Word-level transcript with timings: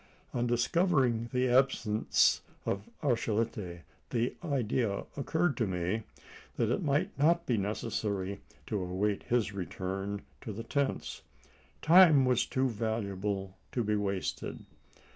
On 0.33 0.47
discovering 0.47 1.29
the 1.31 1.47
absence 1.47 2.41
of 2.65 2.89
Archilete, 3.03 3.81
the 4.09 4.35
idea 4.43 5.05
occurred 5.15 5.55
to 5.57 5.67
me, 5.67 6.01
that 6.55 6.71
it 6.71 6.81
might 6.81 7.15
not 7.19 7.45
be 7.45 7.55
necessary 7.55 8.41
to 8.65 8.79
await 8.81 9.21
his 9.21 9.53
return 9.53 10.23
to 10.41 10.51
the 10.51 10.63
tents. 10.63 11.21
Time 11.83 12.25
was 12.25 12.47
too 12.47 12.67
valuable 12.67 13.55
to 13.73 13.83
be 13.83 13.95
wasted. 13.95 14.65